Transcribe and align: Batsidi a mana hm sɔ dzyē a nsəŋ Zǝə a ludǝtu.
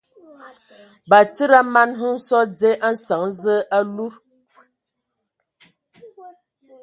Batsidi 1.09 1.55
a 1.59 1.61
mana 1.73 1.93
hm 1.99 2.15
sɔ 2.27 2.37
dzyē 2.57 2.71
a 2.87 2.89
nsəŋ 2.97 3.23
Zǝə 3.41 3.55
a 3.77 3.79
ludǝtu. 3.95 4.21